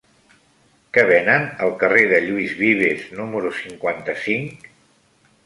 Què 0.95 1.03
venen 1.09 1.45
al 1.65 1.73
carrer 1.83 2.07
de 2.13 2.23
Lluís 2.29 2.57
Vives 2.63 3.05
número 3.21 3.53
cinquanta-cinc? 3.61 4.69